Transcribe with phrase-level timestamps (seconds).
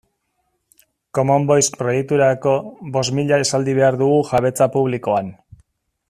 [1.17, 2.53] Common Voice proiekturako
[2.97, 5.31] bost mila esaldi behar dugu jabetza publikoan